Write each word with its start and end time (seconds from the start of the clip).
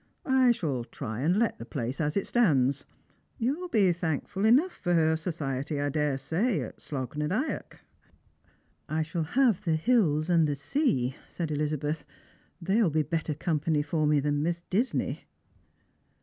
I 0.25 0.51
shall 0.51 0.83
try 0.83 1.19
and 1.19 1.37
let 1.37 1.59
the 1.59 1.63
place 1.65 2.01
as 2.01 2.17
it 2.17 2.25
stands. 2.25 2.85
You'U 3.37 3.69
be 3.71 3.91
thankful 3.91 4.45
enough 4.45 4.71
for 4.71 4.95
her 4.95 5.15
society, 5.15 5.79
I 5.79 5.89
daresay, 5.89 6.61
at 6.61 6.77
Slogh 6.81 7.15
na 7.15 7.27
Dyack."" 7.27 7.81
I 8.89 9.03
shall 9.03 9.21
have 9.37 9.63
the 9.63 9.75
hills 9.75 10.27
and 10.27 10.47
the 10.47 10.55
sea," 10.55 11.17
said 11.29 11.51
Elizabeth;" 11.51 12.03
they 12.59 12.77
■will 12.77 12.91
be 12.91 13.03
better 13.03 13.35
company 13.35 13.83
for 13.83 14.07
me 14.07 14.19
than 14.19 14.41
Miss 14.41 14.61
Disney." 14.71 15.25